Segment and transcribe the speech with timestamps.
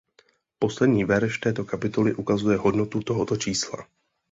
[0.59, 3.87] Poslední verš této kapitoly ukazuje hodnotu tohoto čísla.